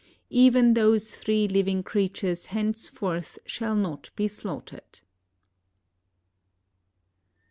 Even 0.31 0.73
those 0.73 1.11
three 1.11 1.47
living 1.47 1.83
crea 1.83 2.09
tures 2.09 2.47
henceforth 2.47 3.37
shall 3.45 3.75
not 3.75 4.09
be 4.15 4.27
slaughtered. 4.27 5.01